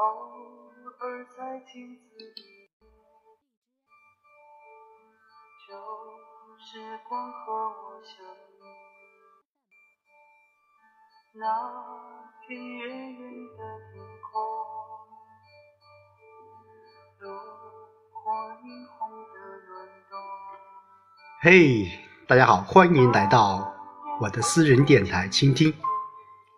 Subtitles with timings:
[0.00, 0.06] 偶
[1.00, 2.70] 尔在镜子里，
[5.68, 5.76] 旧
[6.56, 8.62] 时光和我相依。
[11.34, 11.44] 那
[12.48, 13.20] 片远远
[13.58, 13.60] 的
[13.92, 14.40] 天空，
[17.18, 17.28] 炉
[18.10, 18.32] 火
[18.64, 19.34] 映红的
[19.66, 20.16] 轮廓。
[21.42, 21.92] 嘿
[22.26, 23.70] 大家好，欢迎来到
[24.18, 25.74] 我的私人电台，倾听，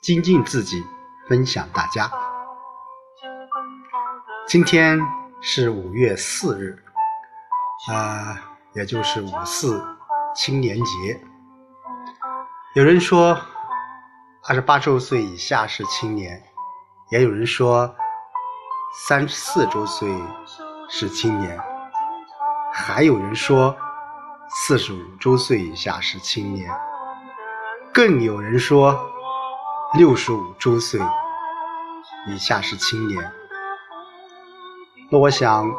[0.00, 0.82] 精进自己，
[1.28, 2.25] 分享大家。
[4.48, 4.96] 今天
[5.40, 6.80] 是五月四日，
[7.90, 8.40] 啊、
[8.74, 9.84] 也就是五四
[10.36, 11.20] 青年节。
[12.76, 13.36] 有人说，
[14.44, 16.40] 二十八周岁以下是青年，
[17.10, 17.92] 也有人说，
[19.08, 20.08] 三十四周岁
[20.88, 21.58] 是青年，
[22.72, 23.76] 还有人说，
[24.48, 26.70] 四十五周岁以下是青年，
[27.92, 28.96] 更有人说，
[29.94, 31.00] 六十五周岁
[32.28, 33.32] 以下是青年。
[35.08, 35.70] 那我想，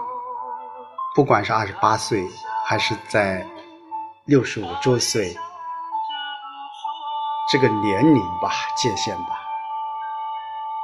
[1.13, 2.25] 不管是二十八岁，
[2.65, 3.45] 还是在
[4.25, 5.35] 六十五周岁，
[7.51, 9.37] 这个年龄吧，界限吧，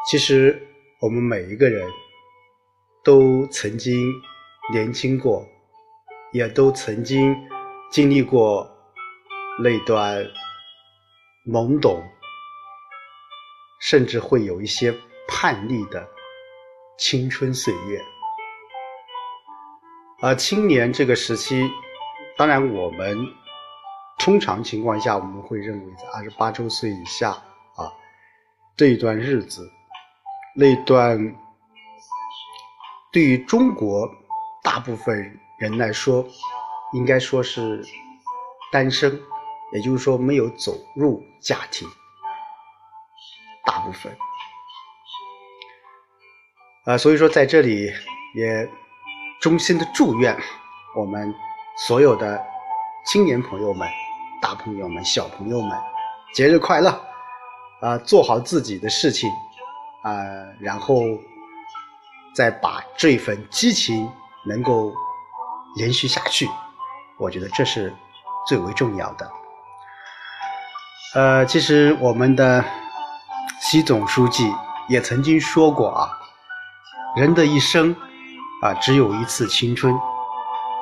[0.06, 0.62] 其实
[1.00, 1.90] 我们每一个人
[3.02, 4.12] 都曾经
[4.74, 5.48] 年轻过，
[6.34, 7.34] 也都曾经
[7.92, 8.70] 经历过
[9.58, 10.22] 那段
[11.48, 12.04] 懵懂，
[13.80, 14.94] 甚至会有一些
[15.30, 16.06] 叛逆的
[16.98, 18.02] 青春岁月。
[20.24, 21.70] 而青年这个时期，
[22.38, 23.28] 当然我们
[24.18, 27.92] 通常情况下我们会认为在二十八周岁以下啊
[28.78, 29.70] 这一段日子，
[30.56, 31.36] 那段
[33.12, 34.10] 对于中国
[34.64, 36.26] 大部分人来说，
[36.94, 37.86] 应该说是
[38.72, 39.22] 单身，
[39.74, 41.86] 也就是说没有走入家庭，
[43.66, 44.16] 大部分。
[46.86, 47.92] 啊，所以说在这里
[48.36, 48.70] 也
[49.44, 50.34] 衷心的祝愿
[50.96, 51.36] 我们
[51.76, 52.42] 所有的
[53.06, 53.86] 青年朋友们、
[54.42, 55.78] 大朋友们、小朋友们，
[56.34, 56.90] 节日快乐！
[57.82, 59.30] 啊，做好自己的事情，
[60.02, 60.16] 啊，
[60.62, 61.02] 然后
[62.34, 64.10] 再把这份激情
[64.46, 64.94] 能够
[65.76, 66.50] 延续下去，
[67.18, 67.94] 我觉得这是
[68.48, 69.30] 最为重要的。
[71.16, 72.64] 呃，其实我们的
[73.60, 74.50] 习总书记
[74.88, 76.18] 也曾经说过啊，
[77.18, 77.94] 人的一生
[78.64, 79.94] 啊只有一次青春，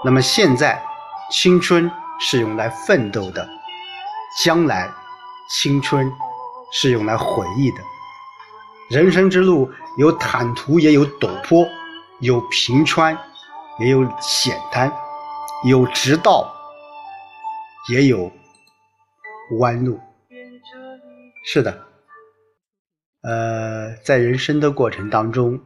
[0.06, 0.80] 那么现在
[1.32, 3.50] 青春是用来奋斗的，
[4.44, 4.88] 将来
[5.50, 6.14] 青春
[6.72, 7.78] 是用来回忆的。
[8.92, 11.66] 人生之路有坦途，也有陡坡；
[12.20, 13.18] 有平川，
[13.80, 14.88] 也有险滩；
[15.64, 16.54] 有直道，
[17.90, 18.32] 也有
[19.58, 20.00] 弯路。
[21.48, 21.88] 是的，
[23.24, 25.60] 呃，在人生的过程当中，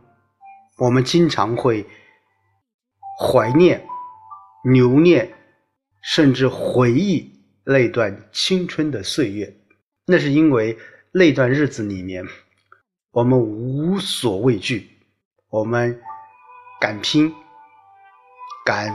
[0.77, 1.85] 我们经常会
[3.19, 3.85] 怀念、
[4.63, 5.33] 留念，
[6.01, 7.31] 甚至回忆
[7.63, 9.55] 那段青春的岁月。
[10.05, 10.77] 那是因为
[11.11, 12.25] 那段日子里面，
[13.11, 14.89] 我们无所畏惧，
[15.49, 15.99] 我们
[16.79, 17.33] 敢拼，
[18.65, 18.87] 敢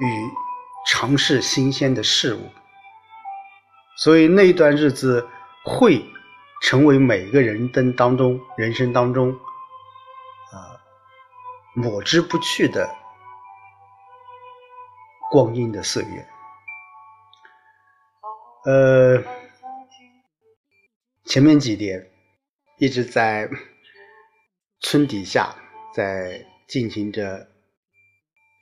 [0.00, 0.06] 与
[0.88, 2.40] 尝试新鲜的事物。
[3.96, 5.26] 所以那段日子
[5.64, 6.04] 会
[6.62, 9.38] 成为每个人的当中人生当中
[11.80, 12.94] 抹之不去的
[15.30, 16.28] 光阴的岁月。
[18.66, 19.24] 呃，
[21.24, 22.10] 前面几年
[22.78, 23.48] 一直在
[24.80, 25.54] 村底下
[25.94, 27.48] 在进行着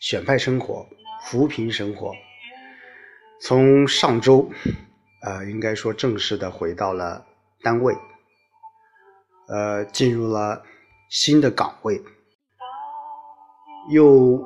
[0.01, 0.87] 选派生活、
[1.25, 2.15] 扶贫生活，
[3.41, 4.49] 从上周。
[5.21, 7.27] 呃，应该说正式的回到了
[7.61, 7.93] 单位，
[9.49, 10.65] 呃，进入了
[11.11, 12.01] 新的岗位，
[13.91, 14.39] 又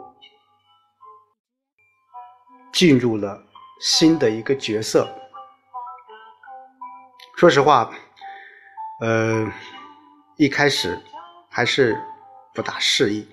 [2.73, 3.43] 进入了
[3.81, 5.09] 新的一个角色。
[7.37, 7.91] 说实话，
[9.01, 9.51] 呃，
[10.37, 10.99] 一开始
[11.49, 11.97] 还是
[12.55, 13.27] 不大适应，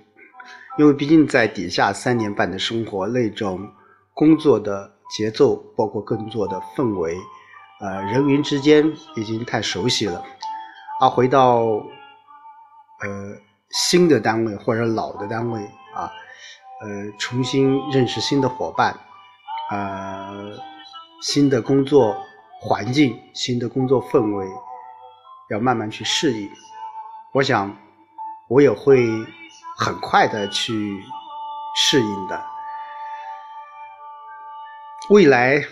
[0.77, 3.71] 因为毕竟在底下三年半的生活，那种
[4.13, 4.95] 工作的。
[5.17, 7.17] 节奏包括工作的氛围，
[7.81, 8.85] 呃，人员之间
[9.15, 10.23] 已经太熟悉了，
[11.01, 11.61] 而回到
[12.99, 13.35] 呃
[13.71, 15.67] 新的单位或者老的单位
[15.99, 16.11] 啊，
[16.81, 18.97] 呃，重新认识新的伙伴，
[19.69, 20.57] 呃，
[21.21, 22.15] 新的工作
[22.61, 24.47] 环境、新的工作氛围，
[25.49, 26.49] 要慢慢去适应。
[27.33, 27.77] 我想
[28.49, 29.05] 我也会
[29.77, 31.03] 很快的去
[31.75, 32.41] 适应的。
[35.09, 35.63] 未来，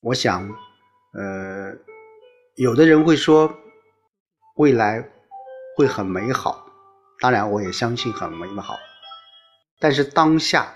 [0.00, 0.42] 我想，
[1.12, 1.72] 呃，
[2.56, 3.54] 有的人会说，
[4.56, 5.02] 未来
[5.76, 6.66] 会很美好，
[7.20, 8.76] 当然我也相信很美好。
[9.78, 10.72] 但是当下，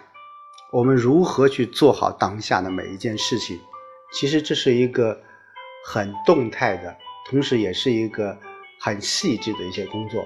[0.72, 3.58] 我们如何去做好当下的每一件事情？
[4.12, 5.18] 其实这是一个
[5.86, 6.96] 很动态的，
[7.28, 8.36] 同时也是一个
[8.78, 10.24] 很细致的一些工作。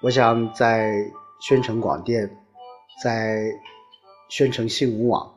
[0.00, 0.92] 我想在
[1.40, 2.28] 宣城广电，
[3.02, 3.38] 在
[4.28, 5.34] 宣城新闻网，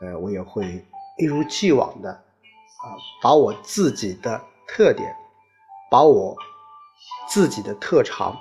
[0.00, 0.64] 呃，我也会
[1.18, 5.14] 一如既往的啊，把我自己的特点，
[5.90, 6.36] 把我
[7.28, 8.34] 自己的特长，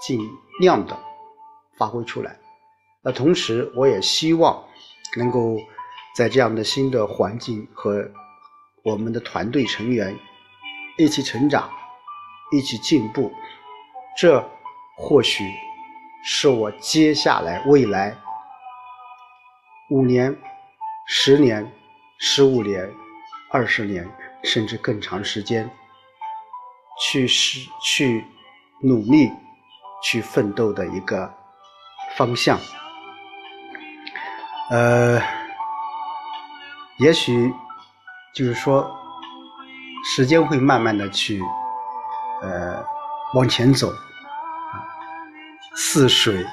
[0.00, 0.18] 尽
[0.60, 0.98] 量的
[1.76, 2.36] 发挥出来。
[3.06, 4.64] 那同时，我也希望
[5.16, 5.56] 能够
[6.16, 8.04] 在这样的新的环境和
[8.82, 10.18] 我们的团队成员
[10.98, 11.70] 一起成长，
[12.50, 13.32] 一起进步。
[14.18, 14.44] 这
[14.96, 15.44] 或许
[16.24, 18.12] 是我接下来未来
[19.90, 20.36] 五年、
[21.06, 21.72] 十年、
[22.18, 22.92] 十五年、
[23.52, 24.04] 二十年，
[24.42, 25.70] 甚至更长时间
[27.00, 28.24] 去是去
[28.82, 29.30] 努力、
[30.02, 31.32] 去奋斗的一个
[32.16, 32.58] 方向。
[34.68, 35.22] 呃，
[36.98, 37.54] 也许
[38.34, 38.84] 就是说，
[40.04, 41.40] 时间会慢慢的去
[42.42, 42.84] 呃
[43.34, 44.74] 往前走，啊，
[45.76, 46.44] 似水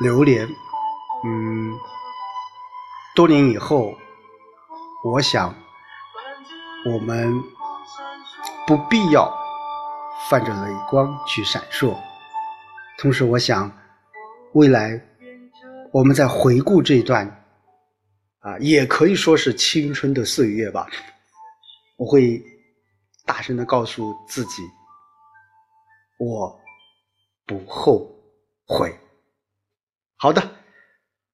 [0.00, 0.46] 流年，
[1.24, 1.72] 嗯，
[3.14, 3.94] 多年以后，
[5.02, 5.54] 我想
[6.84, 7.32] 我们
[8.66, 9.26] 不必要
[10.28, 11.96] 泛着泪光去闪烁，
[12.98, 13.72] 同时，我想
[14.52, 15.00] 未来。
[15.96, 17.26] 我们在回顾这段，
[18.40, 20.86] 啊，也可以说是青春的岁月吧。
[21.96, 22.38] 我会
[23.24, 24.60] 大声的告诉自己，
[26.18, 26.60] 我
[27.46, 28.14] 不后
[28.66, 28.94] 悔。
[30.16, 30.46] 好的，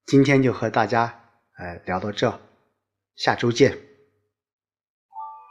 [0.05, 1.13] 今天就和大家
[1.57, 2.39] 呃聊到这，
[3.17, 3.77] 下周见。